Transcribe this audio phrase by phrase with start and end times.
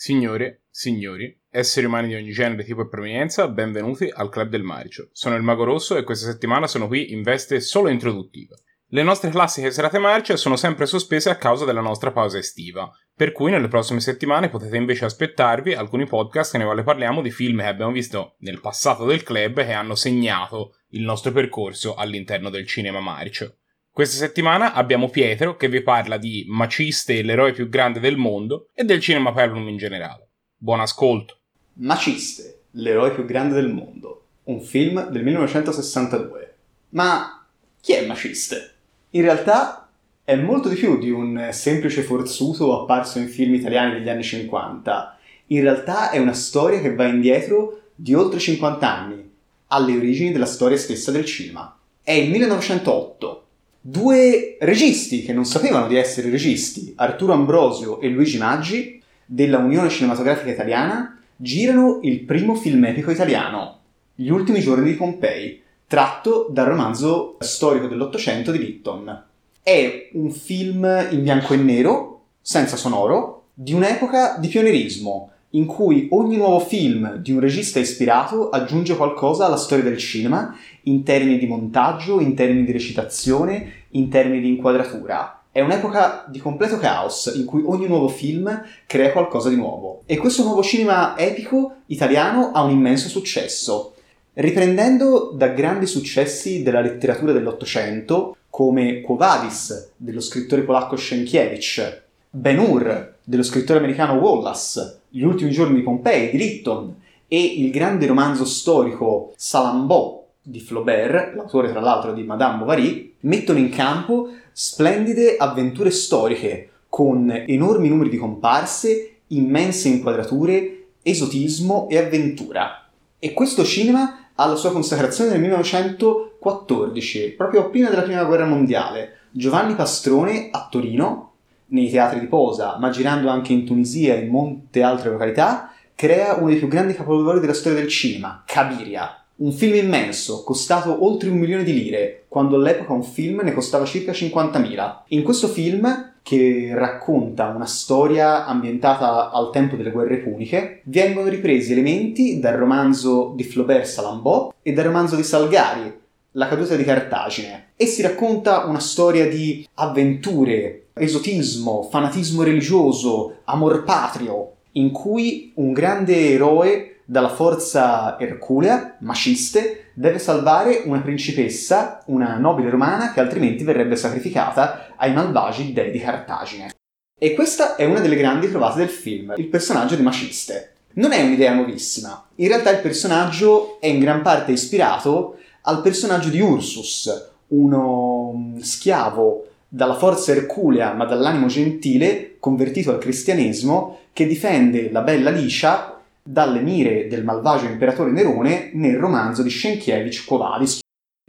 [0.00, 5.08] Signore, signori, esseri umani di ogni genere, tipo e provenienza, benvenuti al Club del Maricio.
[5.10, 8.54] Sono il Mago Rosso e questa settimana sono qui in veste solo introduttiva.
[8.90, 13.32] Le nostre classiche serate marce sono sempre sospese a causa della nostra pausa estiva, per
[13.32, 17.66] cui nelle prossime settimane potete invece aspettarvi alcuni podcast nei quali parliamo di film che
[17.66, 23.00] abbiamo visto nel passato del club che hanno segnato il nostro percorso all'interno del cinema
[23.00, 23.56] marcio.
[23.98, 28.84] Questa settimana abbiamo Pietro che vi parla di Maciste, l'eroe più grande del mondo, e
[28.84, 30.28] del cinema peplum in generale.
[30.56, 31.38] Buon ascolto.
[31.78, 36.54] Maciste, l'eroe più grande del mondo, un film del 1962.
[36.90, 37.44] Ma
[37.80, 38.74] chi è Maciste?
[39.10, 39.90] In realtà
[40.22, 45.18] è molto di più di un semplice forzuto apparso in film italiani degli anni 50.
[45.46, 49.28] In realtà è una storia che va indietro di oltre 50 anni,
[49.66, 51.76] alle origini della storia stessa del cinema.
[52.00, 53.42] È il 1908
[53.80, 59.88] due registi che non sapevano di essere registi, Arturo Ambrosio e Luigi Maggi, della Unione
[59.88, 63.76] Cinematografica Italiana, girano il primo film epico italiano,
[64.14, 69.24] Gli ultimi giorni di Pompei, tratto dal romanzo storico dell'Ottocento di Lytton.
[69.62, 76.08] È un film in bianco e nero, senza sonoro, di un'epoca di pionerismo, in cui
[76.10, 81.38] ogni nuovo film di un regista ispirato aggiunge qualcosa alla storia del cinema in termini
[81.38, 85.42] di montaggio, in termini di recitazione, in termini di inquadratura.
[85.50, 90.02] È un'epoca di completo caos in cui ogni nuovo film crea qualcosa di nuovo.
[90.04, 93.94] E questo nuovo cinema epico italiano ha un immenso successo.
[94.34, 102.58] Riprendendo da grandi successi della letteratura dell'Ottocento, come Quo Vadis dello scrittore polacco Sienkiewicz, Ben
[102.58, 106.94] Hur dello scrittore americano Wallace, Gli ultimi giorni di Pompei di Lytton
[107.28, 113.58] e il grande romanzo storico Salambò di Flaubert, l'autore tra l'altro di Madame Bovary, mettono
[113.58, 122.86] in campo splendide avventure storiche con enormi numeri di comparse, immense inquadrature, esotismo e avventura.
[123.18, 129.16] E questo cinema ha la sua consacrazione nel 1914, proprio appena della Prima Guerra Mondiale.
[129.30, 131.27] Giovanni Pastrone a Torino,
[131.68, 136.34] nei teatri di posa, ma girando anche in Tunisia e in molte altre località, crea
[136.34, 141.28] uno dei più grandi capolavori della storia del cinema, Cabiria, un film immenso, costato oltre
[141.28, 144.96] un milione di lire, quando all'epoca un film ne costava circa 50.000.
[145.08, 151.72] In questo film, che racconta una storia ambientata al tempo delle guerre puniche, vengono ripresi
[151.72, 155.96] elementi dal romanzo di Flaubert Salambò e dal romanzo di Salgari,
[156.32, 163.84] La caduta di Cartagine, e si racconta una storia di avventure, esotismo, fanatismo religioso, amor
[163.84, 172.36] patrio, in cui un grande eroe dalla forza erculea, Maciste, deve salvare una principessa, una
[172.36, 176.70] nobile romana che altrimenti verrebbe sacrificata ai malvagi dei di Cartagine.
[177.18, 180.74] E questa è una delle grandi trovate del film, il personaggio di Maciste.
[180.94, 186.28] Non è un'idea nuovissima, in realtà il personaggio è in gran parte ispirato al personaggio
[186.28, 194.26] di Ursus, uno mm, schiavo dalla forza erculea ma dall'animo gentile, convertito al cristianesimo, che
[194.26, 200.44] difende la bella Licia dalle mire del malvagio imperatore Nerone nel romanzo di Sienkiewicz Quo.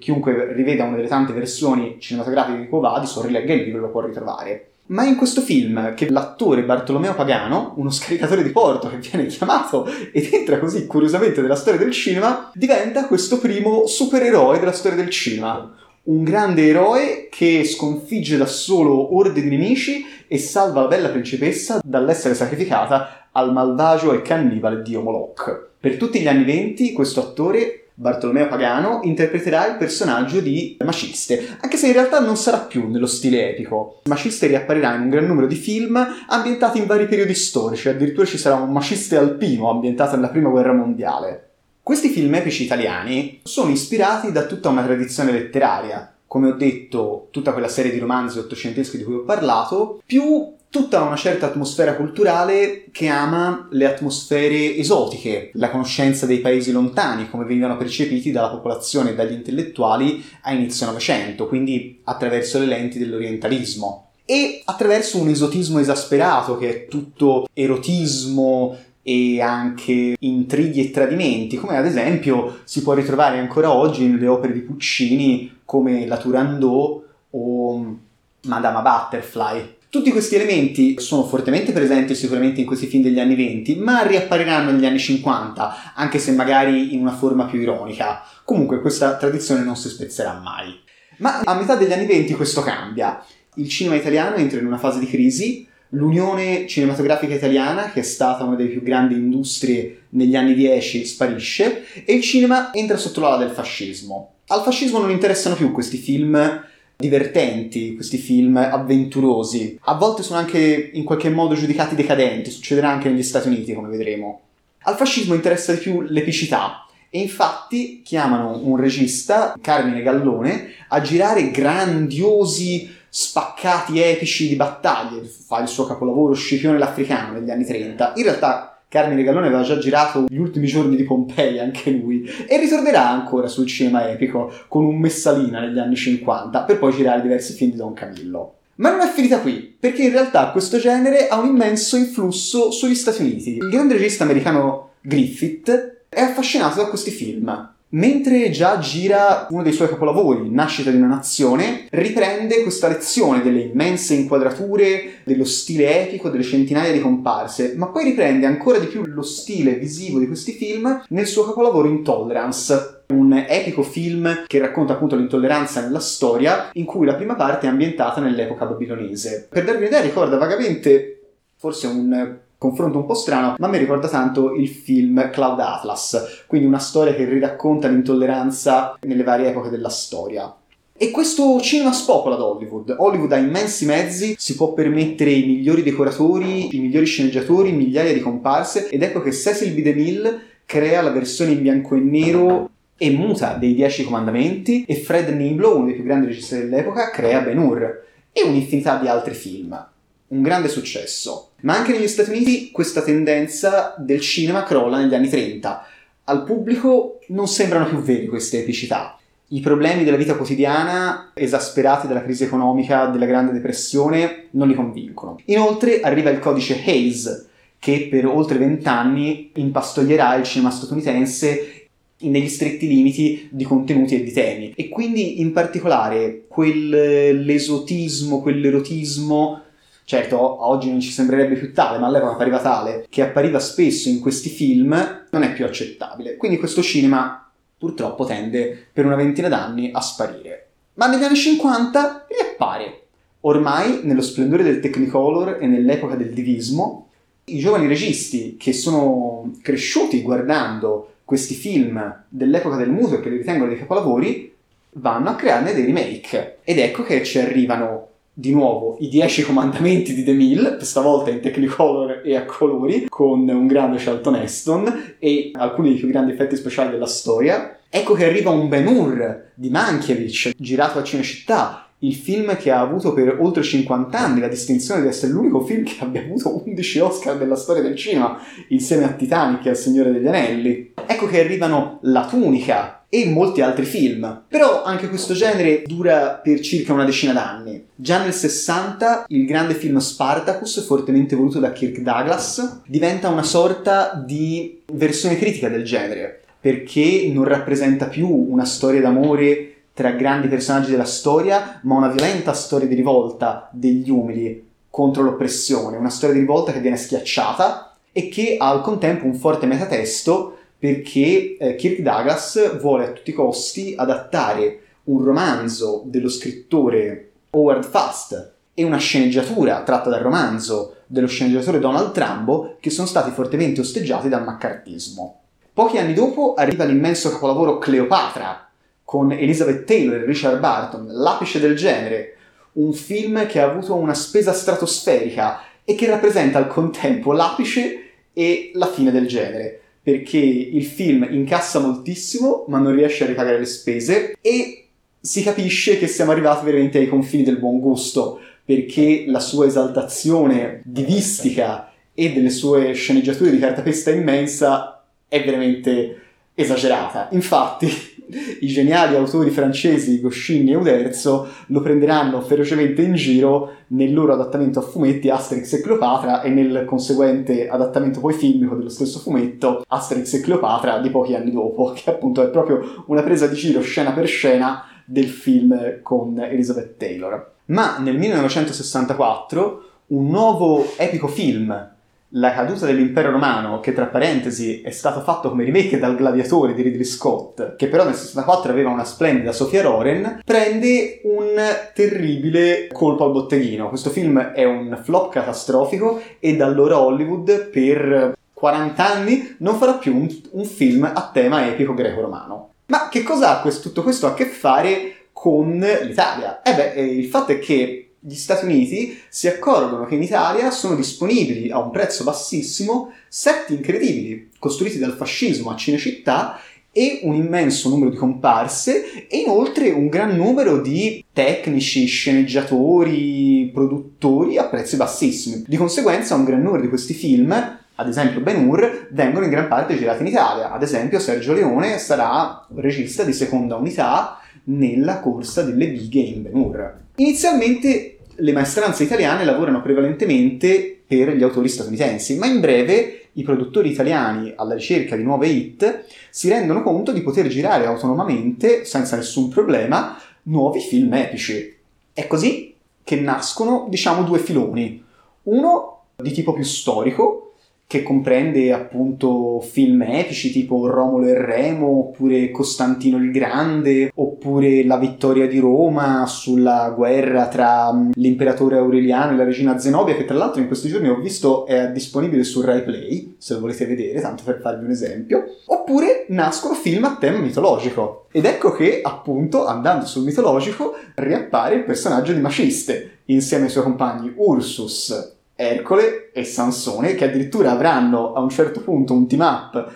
[0.01, 4.01] Chiunque riveda una delle tante versioni cinematografiche di Quo o rilegga il libro lo può
[4.05, 4.71] ritrovare.
[4.87, 9.85] Ma in questo film, che l'attore Bartolomeo Pagano, uno scaricatore di porto che viene chiamato
[10.11, 15.11] ed entra così curiosamente nella storia del cinema, diventa questo primo supereroe della storia del
[15.11, 15.75] cinema.
[16.09, 21.79] Un grande eroe che sconfigge da solo orde di nemici e salva la bella principessa
[21.83, 25.73] dall'essere sacrificata al malvagio e cannibale dio Moloch.
[25.79, 31.77] Per tutti gli anni venti questo attore Bartolomeo Pagano interpreterà il personaggio di Maciste, anche
[31.77, 34.01] se in realtà non sarà più nello stile epico.
[34.05, 38.39] Maciste riapparirà in un gran numero di film ambientati in vari periodi storici, addirittura ci
[38.39, 41.48] sarà un Maciste alpino ambientato nella Prima Guerra Mondiale.
[41.89, 47.51] Questi film epici italiani sono ispirati da tutta una tradizione letteraria, come ho detto, tutta
[47.51, 52.85] quella serie di romanzi ottocenteschi di cui ho parlato, più tutta una certa atmosfera culturale
[52.91, 59.09] che ama le atmosfere esotiche, la conoscenza dei paesi lontani, come venivano percepiti dalla popolazione
[59.09, 64.11] e dagli intellettuali a inizio Novecento, quindi attraverso le lenti dell'orientalismo.
[64.25, 68.77] E attraverso un esotismo esasperato che è tutto erotismo
[69.09, 74.53] e anche intrighi e tradimenti, come ad esempio si può ritrovare ancora oggi nelle opere
[74.53, 77.97] di Puccini come La Turandot o
[78.43, 79.77] Madama Butterfly.
[79.89, 84.69] Tutti questi elementi sono fortemente presenti sicuramente in questi film degli anni 20, ma riappariranno
[84.69, 88.21] negli anni 50, anche se magari in una forma più ironica.
[88.43, 90.79] Comunque questa tradizione non si spezzerà mai.
[91.17, 93.25] Ma a metà degli anni 20 questo cambia.
[93.55, 98.43] Il cinema italiano entra in una fase di crisi, l'Unione Cinematografica Italiana, che è stata
[98.43, 103.37] una delle più grandi industrie negli anni 10, sparisce e il cinema entra sotto l'ala
[103.37, 104.33] del fascismo.
[104.47, 106.63] Al fascismo non interessano più questi film
[106.97, 109.79] divertenti, questi film avventurosi.
[109.83, 113.87] A volte sono anche in qualche modo giudicati decadenti, succederà anche negli Stati Uniti, come
[113.87, 114.41] vedremo.
[114.83, 121.49] Al fascismo interessa di più l'epicità, e infatti chiamano un regista, Carmine Gallone, a girare
[121.49, 128.13] grandiosi spaccati epici di battaglie, fa il suo capolavoro Scipione l'Africano negli anni 30.
[128.15, 132.57] In realtà Carmine Gallone aveva già girato gli ultimi giorni di Pompei anche lui e
[132.57, 137.53] ritornerà ancora sul cinema epico con un Messalina negli anni 50 per poi girare diversi
[137.53, 138.55] film di Don Camillo.
[138.75, 142.95] Ma non è finita qui, perché in realtà questo genere ha un immenso influsso sugli
[142.95, 143.57] Stati Uniti.
[143.57, 147.73] Il grande regista americano Griffith è affascinato da questi film.
[147.91, 153.61] Mentre già gira uno dei suoi capolavori, Nascita di una nazione, riprende questa lezione delle
[153.61, 159.03] immense inquadrature, dello stile epico, delle centinaia di comparse, ma poi riprende ancora di più
[159.05, 164.93] lo stile visivo di questi film nel suo capolavoro Intolerance, un epico film che racconta
[164.93, 169.47] appunto l'intolleranza nella storia, in cui la prima parte è ambientata nell'epoca babilonese.
[169.49, 171.21] Per darvi un'idea, ricorda vagamente
[171.55, 176.67] forse un confronto un po' strano, ma mi ricorda tanto il film Cloud Atlas, quindi
[176.67, 180.53] una storia che riracconta l'intolleranza nelle varie epoche della storia.
[181.01, 182.93] E questo cinema spopola ad Hollywood.
[182.97, 188.19] Hollywood ha immensi mezzi, si può permettere i migliori decoratori, i migliori sceneggiatori, migliaia di
[188.19, 189.81] comparse, ed ecco che Cecil B.
[189.81, 195.29] DeMille crea la versione in bianco e nero e muta dei Dieci Comandamenti e Fred
[195.29, 198.03] Niblo, uno dei più grandi registi dell'epoca, crea Ben Hur
[198.33, 199.87] e un'infinità di altri film
[200.29, 201.51] un grande successo.
[201.61, 205.85] Ma anche negli Stati Uniti questa tendenza del cinema crolla negli anni 30.
[206.25, 209.17] Al pubblico non sembrano più veri queste epicità.
[209.51, 215.39] I problemi della vita quotidiana, esasperati dalla crisi economica della Grande Depressione, non li convincono.
[215.45, 217.47] Inoltre arriva il codice Hayes,
[217.79, 221.87] che per oltre vent'anni impastoglierà il cinema statunitense
[222.21, 224.73] negli stretti limiti di contenuti e di temi.
[224.75, 229.61] E quindi in particolare quell'esotismo, quell'erotismo
[230.09, 234.19] Certo, oggi non ci sembrerebbe più tale, ma all'epoca appariva tale, che appariva spesso in
[234.19, 236.35] questi film, non è più accettabile.
[236.35, 237.47] Quindi questo cinema
[237.77, 240.69] purtroppo tende per una ventina d'anni a sparire.
[240.95, 243.03] Ma negli anni 50 riappare.
[243.41, 247.09] Ormai, nello splendore del Technicolor e nell'epoca del divismo,
[247.43, 253.37] i giovani registi che sono cresciuti guardando questi film dell'epoca del muto e che li
[253.37, 254.55] ritengono dei capolavori,
[254.93, 256.57] vanno a crearne dei remake.
[256.63, 258.08] Ed ecco che ci arrivano
[258.39, 263.47] di nuovo i Dieci Comandamenti di The Mill, stavolta in Technicolor e a colori, con
[263.49, 267.77] un grande Charlton Heston e alcuni dei più grandi effetti speciali della storia.
[267.89, 272.79] Ecco che arriva un Ben Hur di Mankiewicz, girato a Cinecittà, il film che ha
[272.79, 276.99] avuto per oltre 50 anni la distinzione di essere l'unico film che abbia avuto 11
[276.99, 280.93] Oscar della storia del cinema, insieme a Titanic e al Signore degli Anelli.
[281.05, 284.43] Ecco che arrivano La Tunica e molti altri film.
[284.47, 287.83] Però anche questo genere dura per circa una decina d'anni.
[287.95, 294.23] Già nel 60 il grande film Spartacus, fortemente voluto da Kirk Douglas, diventa una sorta
[294.25, 300.91] di versione critica del genere, perché non rappresenta più una storia d'amore tra grandi personaggi
[300.91, 306.39] della storia, ma una violenta storia di rivolta degli umili contro l'oppressione, una storia di
[306.39, 311.99] rivolta che viene schiacciata e che ha al contempo un forte metatesto perché eh, Kirk
[311.99, 318.99] Douglas vuole a tutti i costi adattare un romanzo dello scrittore Howard Fast e una
[318.99, 325.41] sceneggiatura tratta dal romanzo dello sceneggiatore Donald Trumbo che sono stati fortemente osteggiati dal maccartismo.
[325.73, 328.68] Pochi anni dopo arriva l'immenso capolavoro Cleopatra,
[329.09, 332.35] con Elizabeth Taylor e Richard Barton, l'apice del genere,
[332.73, 338.69] un film che ha avuto una spesa stratosferica e che rappresenta al contempo l'apice e
[338.75, 343.65] la fine del genere, perché il film incassa moltissimo ma non riesce a ripagare le
[343.65, 344.85] spese e
[345.19, 350.81] si capisce che siamo arrivati veramente ai confini del buon gusto, perché la sua esaltazione
[350.85, 356.28] divistica e delle sue sceneggiature di cartapesta immensa è veramente
[356.59, 357.29] esagerata.
[357.31, 357.87] Infatti,
[358.61, 364.79] i geniali autori francesi Goscinny e Uderzo lo prenderanno ferocemente in giro nel loro adattamento
[364.79, 370.33] a fumetti Asterix e Cleopatra e nel conseguente adattamento poi filmico dello stesso fumetto Asterix
[370.33, 374.11] e Cleopatra di pochi anni dopo, che appunto è proprio una presa di giro scena
[374.11, 377.53] per scena del film con Elizabeth Taylor.
[377.65, 381.97] Ma nel 1964 un nuovo epico film
[382.33, 386.81] la caduta dell'impero romano, che tra parentesi è stato fatto come remake dal Gladiatore di
[386.81, 391.55] Ridley Scott, che però nel 64 aveva una splendida Sofia Loren, prende un
[391.93, 393.89] terribile colpo al botteghino.
[393.89, 399.93] Questo film è un flop catastrofico e da allora Hollywood per 40 anni non farà
[399.93, 402.73] più un, un film a tema epico greco-romano.
[402.87, 406.61] Ma che cosa ha questo, tutto questo a che fare con l'Italia?
[406.61, 410.95] Eh beh, il fatto è che gli Stati Uniti si accorgono che in Italia sono
[410.95, 416.59] disponibili a un prezzo bassissimo set incredibili costruiti dal fascismo a Cinecittà
[416.91, 424.57] e un immenso numero di comparse e inoltre un gran numero di tecnici, sceneggiatori, produttori
[424.57, 425.63] a prezzi bassissimi.
[425.67, 427.51] Di conseguenza un gran numero di questi film,
[427.95, 430.71] ad esempio Ben Hur, vengono in gran parte girati in Italia.
[430.71, 436.55] Ad esempio Sergio Leone sarà regista di seconda unità nella corsa delle bighe in Ben
[436.55, 436.95] Hur.
[437.15, 443.91] Inizialmente le maestranze italiane lavorano prevalentemente per gli autori statunitensi, ma in breve i produttori
[443.91, 449.49] italiani alla ricerca di nuove hit si rendono conto di poter girare autonomamente, senza nessun
[449.49, 451.75] problema, nuovi film epici.
[452.13, 452.73] È così
[453.03, 455.03] che nascono, diciamo, due filoni.
[455.43, 457.48] Uno di tipo più storico,
[457.89, 464.97] che comprende appunto film epici tipo Romolo e Remo, oppure Costantino il Grande, oppure La
[464.97, 470.37] vittoria di Roma sulla guerra tra mm, l'imperatore Aureliano e la regina Zenobia, che tra
[470.37, 474.21] l'altro in questi giorni ho visto è disponibile su Rai Play, se lo volete vedere,
[474.21, 475.45] tanto per farvi un esempio.
[475.65, 478.27] Oppure nascono film a tema mitologico.
[478.31, 483.83] Ed ecco che, appunto, andando sul mitologico, riappare il personaggio di Maciste, insieme ai suoi
[483.83, 489.93] compagni Ursus, Ercole e Sansone, che addirittura avranno a un certo punto un team up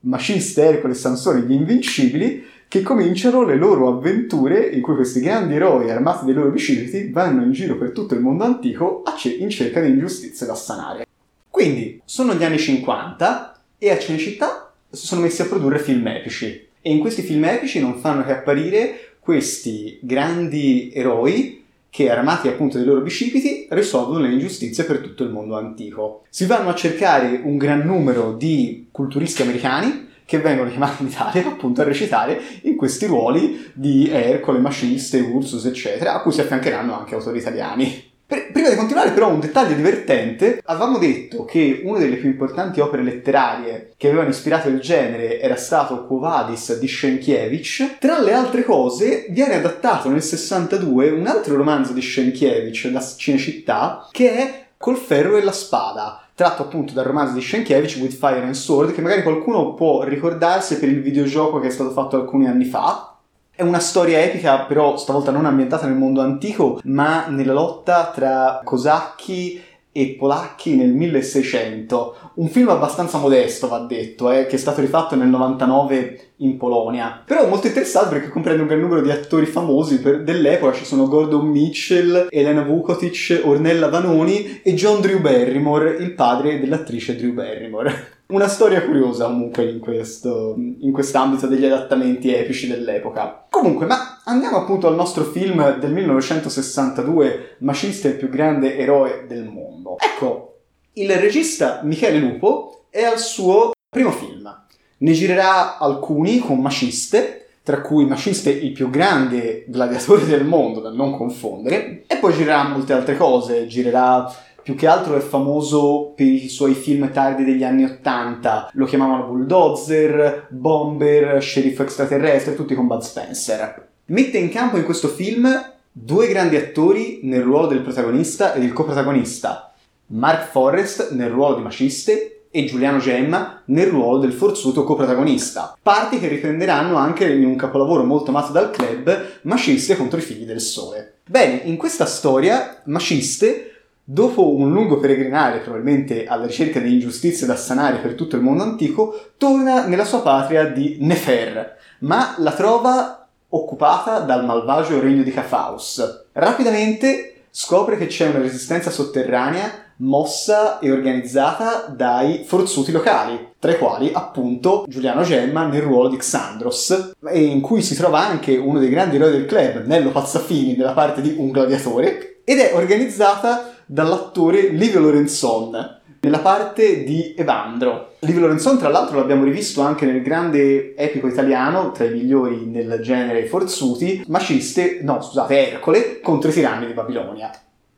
[0.00, 5.54] Maciste, Ercole e Sansone, gli invincibili, che cominciano le loro avventure in cui questi grandi
[5.54, 9.04] eroi armati dei loro bicipiti vanno in giro per tutto il mondo antico
[9.38, 11.06] in cerca di ingiustizie da sanare.
[11.48, 16.68] Quindi sono gli anni 50 e a Cinecittà si sono messi a produrre film epici
[16.82, 22.76] e in questi film epici non fanno che apparire questi grandi eroi che armati appunto
[22.76, 26.24] dei loro bicipiti risolvono le ingiustizie per tutto il mondo antico.
[26.28, 31.46] Si vanno a cercare un gran numero di culturisti americani che vengono chiamati in Italia
[31.46, 36.98] appunto a recitare in questi ruoli di Ercole, Maciste, Ursus, eccetera, a cui si affiancheranno
[36.98, 38.14] anche autori italiani.
[38.26, 43.04] Prima di continuare però un dettaglio divertente, avevamo detto che una delle più importanti opere
[43.04, 47.98] letterarie che avevano ispirato il genere era stato Quo Vadis di Sienkiewicz.
[48.00, 54.08] Tra le altre cose viene adattato nel 62 un altro romanzo di Sienkiewicz da Cinecittà
[54.10, 58.42] che è Col ferro e la spada, tratto appunto dal romanzo di Sienkiewicz With Fire
[58.42, 62.46] and Sword, che magari qualcuno può ricordarsi per il videogioco che è stato fatto alcuni
[62.46, 63.15] anni fa,
[63.56, 68.60] è una storia epica, però stavolta non ambientata nel mondo antico, ma nella lotta tra
[68.62, 72.32] cosacchi e polacchi nel 1600.
[72.34, 77.22] Un film abbastanza modesto, va detto, eh, che è stato rifatto nel 99 in Polonia.
[77.24, 80.74] Però molto interessante perché comprende un gran numero di attori famosi per, dell'epoca.
[80.74, 87.16] Ci sono Gordon Mitchell, Elena Vukotic, Ornella Vanoni e John Drew Barrymore, il padre dell'attrice
[87.16, 88.15] Drew Barrymore.
[88.28, 93.46] Una storia curiosa comunque in, questo, in quest'ambito degli adattamenti epici dell'epoca.
[93.48, 99.44] Comunque, ma andiamo appunto al nostro film del 1962, Maciste il più grande eroe del
[99.44, 99.96] mondo.
[100.00, 100.56] Ecco,
[100.94, 104.52] il regista Michele Lupo è al suo primo film.
[104.98, 110.90] Ne girerà alcuni con Maciste, tra cui Maciste il più grande gladiatore del mondo, da
[110.90, 114.28] non confondere, e poi girerà molte altre cose, girerà
[114.66, 119.26] più che altro è famoso per i suoi film tardi degli anni Ottanta, lo chiamavano
[119.26, 123.86] Bulldozer, Bomber, Sceriffo extraterrestre, tutti con Bud Spencer.
[124.06, 125.48] Mette in campo in questo film
[125.92, 129.72] due grandi attori nel ruolo del protagonista e del coprotagonista,
[130.06, 135.76] Mark Forrest nel ruolo di Maciste e Giuliano Gemma nel ruolo del forzuto coprotagonista.
[135.80, 140.44] Parti che riprenderanno anche in un capolavoro molto amato dal club, Maciste contro i figli
[140.44, 141.18] del sole.
[141.24, 143.70] Bene, in questa storia Maciste
[144.08, 148.62] Dopo un lungo peregrinare, probabilmente alla ricerca di ingiustizie da sanare per tutto il mondo
[148.62, 155.32] antico, torna nella sua patria di Nefer, ma la trova occupata dal malvagio regno di
[155.32, 156.26] Cafaus.
[156.34, 163.78] Rapidamente scopre che c'è una resistenza sotterranea mossa e organizzata dai forzuti locali, tra i
[163.78, 168.78] quali appunto Giuliano Gemma nel ruolo di Xandros, e in cui si trova anche uno
[168.78, 173.72] dei grandi eroi del club, Nello Pazzafini, nella parte di un gladiatore, ed è organizzata
[173.86, 178.14] dall'attore Livio Lorenzon nella parte di Evandro.
[178.20, 182.98] Livio Lorenzon, tra l'altro, l'abbiamo rivisto anche nel grande epico italiano, tra i migliori nel
[183.00, 187.50] genere forzuti, Maciste, no, scusate, Ercole, contro i tiranni di Babilonia.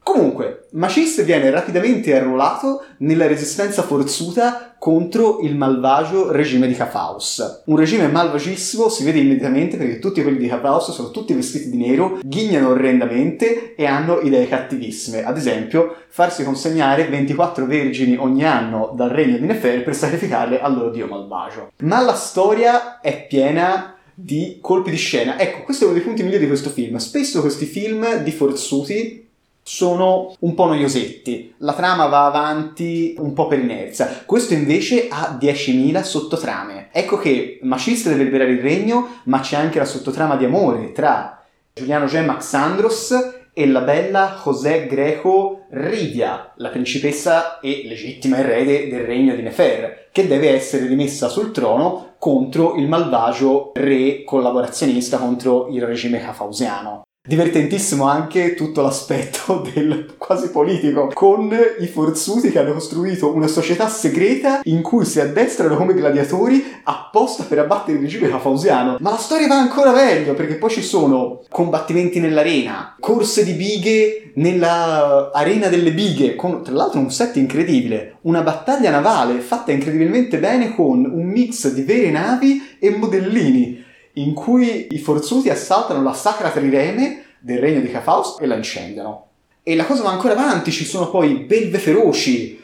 [0.09, 7.65] Comunque, Maciste viene rapidamente arruolato nella resistenza forzuta contro il malvagio regime di Cafaus.
[7.67, 11.77] Un regime malvagissimo si vede immediatamente perché tutti quelli di Cafaus sono tutti vestiti di
[11.77, 15.25] nero, ghignano orrendamente e hanno idee cattivissime.
[15.25, 20.75] Ad esempio, farsi consegnare 24 vergini ogni anno dal regno di Nefer per sacrificarle al
[20.75, 21.73] loro dio malvagio.
[21.83, 25.39] Ma la storia è piena di colpi di scena.
[25.39, 26.97] Ecco, questo è uno dei punti migliori di questo film.
[26.97, 29.27] Spesso questi film di forzuti
[29.69, 34.23] sono un po' noiosetti, la trama va avanti un po' per inerzia.
[34.25, 36.89] Questo invece ha 10.000 sottotrame.
[36.91, 41.45] Ecco che Maciste deve liberare il regno, ma c'è anche la sottotrama di amore tra
[41.75, 43.13] Giuliano Gemma Xandros
[43.53, 50.09] e la bella José Greco Ridia, la principessa e legittima erede del regno di Nefer,
[50.11, 57.03] che deve essere rimessa sul trono contro il malvagio re collaborazionista contro il regime cafausiano.
[57.29, 63.87] Divertentissimo anche tutto l'aspetto del quasi politico, con i forzuti che hanno costruito una società
[63.87, 68.97] segreta in cui si addestrano come gladiatori apposta per abbattere il regime cafausiano.
[69.01, 74.33] Ma la storia va ancora meglio, perché poi ci sono combattimenti nell'arena, corse di bighe
[74.37, 80.39] nella arena delle bighe, con tra l'altro un set incredibile, una battaglia navale fatta incredibilmente
[80.39, 83.85] bene con un mix di vere navi e modellini
[84.21, 89.27] in cui i forzuti assaltano la sacra trireme del regno di Cafaus e la incendiano.
[89.63, 92.59] E la cosa va ancora avanti, ci sono poi belve feroci,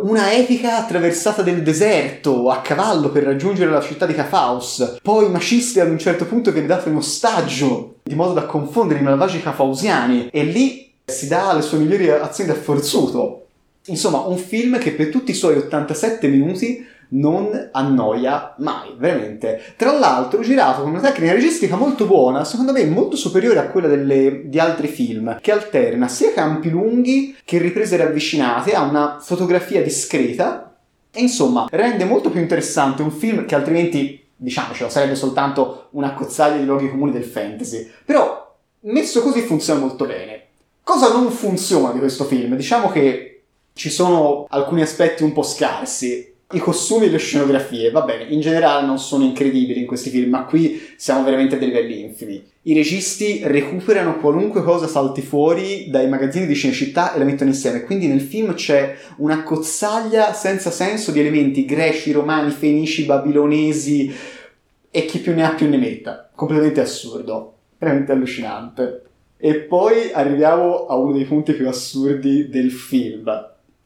[0.00, 4.98] una epica attraversata del deserto a cavallo per raggiungere la città di Cafaus.
[5.02, 9.02] Poi Maciste ad un certo punto viene dato in ostaggio, di modo da confondere i
[9.02, 13.46] malvagi cafausiani, e lì si dà le sue migliori azioni da forzuto.
[13.86, 19.74] Insomma, un film che per tutti i suoi 87 minuti non annoia mai, veramente.
[19.76, 23.88] Tra l'altro, girato con una tecnica registica molto buona, secondo me molto superiore a quella
[23.88, 29.82] delle, di altri film, che alterna sia campi lunghi che riprese ravvicinate, ha una fotografia
[29.82, 30.74] discreta
[31.12, 36.56] e insomma rende molto più interessante un film che altrimenti, diciamocelo, sarebbe soltanto una cozzaglia
[36.56, 37.88] di luoghi comuni del fantasy.
[38.04, 40.42] Però, messo così funziona molto bene.
[40.82, 42.56] Cosa non funziona di questo film?
[42.56, 43.42] Diciamo che
[43.72, 48.40] ci sono alcuni aspetti un po' scarsi i costumi e le scenografie, va bene, in
[48.40, 52.42] generale non sono incredibili in questi film, ma qui siamo veramente a dei livelli infimi.
[52.62, 57.82] I registi recuperano qualunque cosa salti fuori dai magazzini di Cinecittà e la mettono insieme,
[57.82, 64.14] quindi nel film c'è una cozzaglia senza senso di elementi greci, romani, fenici, babilonesi
[64.90, 66.30] e chi più ne ha più ne metta.
[66.34, 69.02] Completamente assurdo, veramente allucinante.
[69.36, 73.30] E poi arriviamo a uno dei punti più assurdi del film,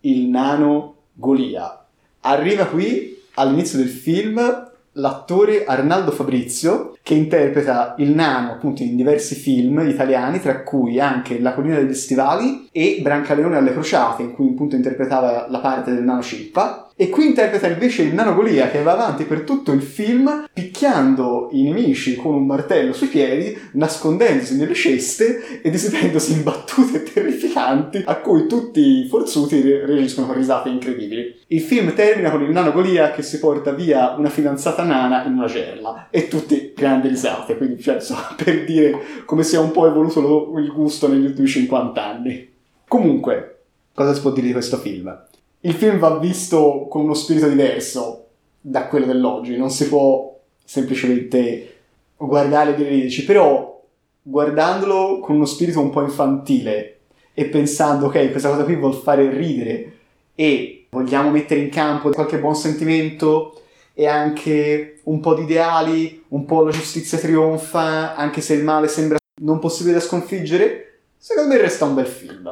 [0.01, 1.83] il nano Golia
[2.21, 9.35] Arriva qui all'inizio del film l'attore Arnaldo Fabrizio che interpreta il nano appunto in diversi
[9.35, 14.51] film italiani tra cui anche La collina degli stivali e Brancaleone alle crociate in cui
[14.51, 18.83] appunto interpretava la parte del nano Cippa e qui interpreta invece il nano Golia che
[18.83, 24.57] va avanti per tutto il film picchiando i nemici con un martello sui piedi, nascondendosi
[24.57, 30.71] nelle ceste e esibendosi in battute terrificanti a cui tutti i forzuti reagiscono con risate
[30.71, 31.37] incredibili.
[31.47, 35.35] Il film termina con il nano Golia che si porta via una fidanzata nana in
[35.35, 36.09] una gerla.
[36.11, 40.59] E tutti grandi risate, quindi cioè, so, per dire come sia un po' evoluto lo,
[40.59, 42.53] il gusto negli ultimi 50 anni.
[42.87, 43.61] Comunque,
[43.95, 45.27] cosa si può dire di questo film?
[45.61, 48.27] il film va visto con uno spirito diverso
[48.61, 51.75] da quello dell'oggi, non si può semplicemente
[52.17, 53.83] guardare e dire ridici, però
[54.23, 56.99] guardandolo con uno spirito un po' infantile
[57.35, 59.93] e pensando ok, questa cosa qui vuol fare ridere
[60.35, 63.63] e vogliamo mettere in campo qualche buon sentimento
[63.99, 68.87] e anche un po' di ideali, un po' la giustizia trionfa, anche se il male
[68.87, 72.49] sembra non possibile da sconfiggere, secondo me resta un bel film.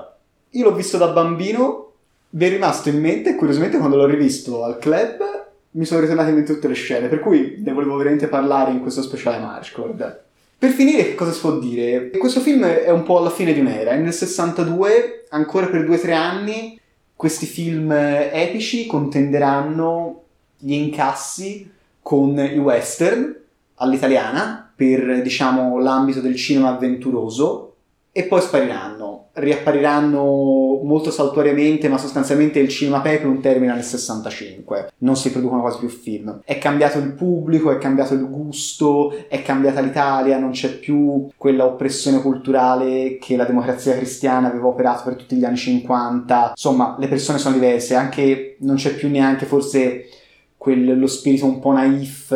[0.51, 1.93] Io l'ho visto da bambino
[2.31, 5.23] vi è rimasto in mente, curiosamente quando l'ho rivisto al club,
[5.71, 8.81] mi sono ritornate in mente tutte le scene, per cui ne volevo veramente parlare in
[8.81, 10.25] questo speciale Marchcord.
[10.59, 12.11] Per finire, che cosa si può dire?
[12.11, 16.13] Questo film è un po' alla fine di un'era, è nel 62, ancora per 2-3
[16.13, 16.81] anni,
[17.15, 20.23] questi film epici contenderanno
[20.59, 21.71] gli incassi
[22.03, 23.35] con i western
[23.77, 27.75] all'italiana per, diciamo, l'ambito del cinema avventuroso
[28.13, 34.93] e poi spariranno riappariranno molto saltuariamente, ma sostanzialmente il cinema peplum termina nel 65.
[34.99, 36.41] Non si producono quasi più film.
[36.45, 41.67] È cambiato il pubblico, è cambiato il gusto, è cambiata l'Italia, non c'è più quella
[41.67, 46.51] oppressione culturale che la democrazia cristiana aveva operato per tutti gli anni 50.
[46.51, 50.07] Insomma, le persone sono diverse, anche non c'è più neanche forse
[50.57, 52.29] quello spirito un po' naif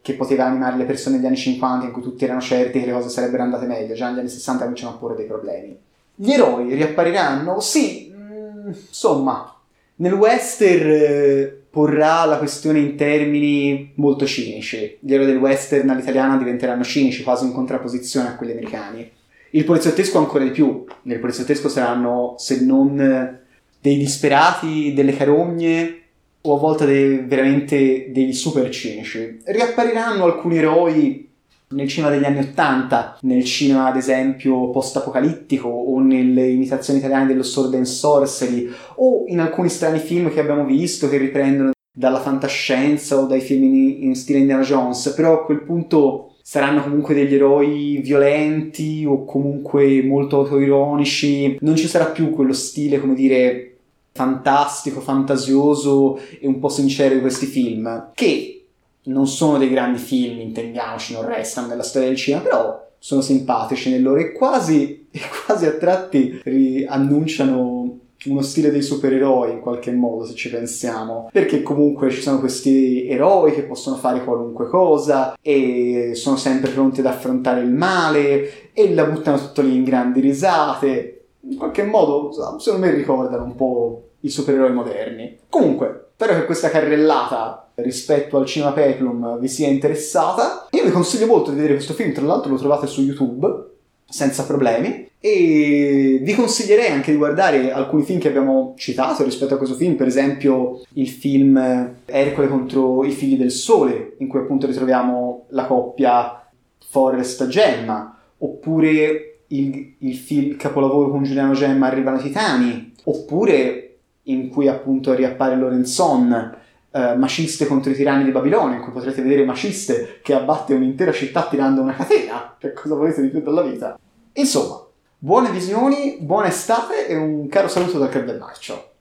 [0.00, 2.92] che poteva animare le persone negli anni 50 in cui tutti erano certi che le
[2.92, 5.78] cose sarebbero andate meglio, già negli anni 60 cominciano a porre dei problemi.
[6.14, 7.60] Gli eroi riappariranno?
[7.60, 9.54] Sì, mm, insomma,
[9.96, 14.98] nel western eh, porrà la questione in termini molto cinici.
[15.00, 19.10] Gli eroi del western all'italiana diventeranno cinici, quasi in contrapposizione a quelli americani.
[19.50, 20.84] Il poliziottesco ancora di più.
[21.02, 23.40] Nel poliziottesco saranno, se non
[23.80, 26.03] dei disperati, delle carogne,
[26.46, 29.40] o a volte dei, veramente dei super cinici.
[29.44, 31.28] Riappariranno alcuni eroi
[31.68, 37.42] nel cinema degli anni Ottanta, nel cinema ad esempio post-apocalittico o nelle imitazioni italiane dello
[37.42, 43.18] Sword and Sorcery o in alcuni strani film che abbiamo visto che riprendono dalla fantascienza
[43.18, 47.34] o dai film in, in stile Indiana Jones, però a quel punto saranno comunque degli
[47.34, 53.73] eroi violenti o comunque molto autoironici, non ci sarà più quello stile, come dire,
[54.14, 58.66] fantastico, fantasioso e un po' sincero di questi film, che
[59.06, 63.90] non sono dei grandi film, intendiamoci, non restano nella storia del cinema, però sono simpatici
[63.90, 65.08] nel loro e quasi,
[65.44, 71.28] quasi a tratti ri- annunciano uno stile dei supereroi in qualche modo, se ci pensiamo,
[71.32, 77.00] perché comunque ci sono questi eroi che possono fare qualunque cosa e sono sempre pronti
[77.00, 81.10] ad affrontare il male e la buttano tutto lì in grandi risate.
[81.40, 85.38] In qualche modo, secondo me ricordano un po' i supereroi moderni.
[85.48, 90.68] Comunque, spero che questa carrellata rispetto al cinema Peplum vi sia interessata.
[90.70, 93.72] Io vi consiglio molto di vedere questo film, tra l'altro lo trovate su YouTube
[94.06, 99.56] senza problemi e vi consiglierei anche di guardare alcuni film che abbiamo citato rispetto a
[99.56, 101.56] questo film, per esempio il film
[102.04, 106.46] Ercole contro i figli del sole, in cui appunto ritroviamo la coppia
[106.86, 113.83] Forrest-Gemma, oppure il, il film capolavoro con Giuliano Gemma Arrivano i Titani, oppure
[114.24, 116.56] in cui appunto riappare Lorenzon,
[116.90, 121.12] eh, Maciste contro i tiranni di Babilonia, in cui potrete vedere Maciste che abbatte un'intera
[121.12, 122.54] città tirando una catena.
[122.58, 123.98] Che cosa volete di più dalla vita?
[124.32, 124.86] Insomma,
[125.18, 128.92] buone visioni, buona estate e un caro saluto dal Club del Marcio.